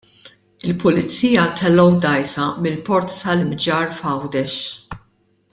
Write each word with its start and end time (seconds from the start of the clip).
Il-pulizija 0.71 1.43
tellgħu 1.59 1.85
dgħajsa 2.05 2.49
mill-Port 2.63 3.15
tal-Imġarr 3.21 3.97
f'Għawdex. 4.01 4.61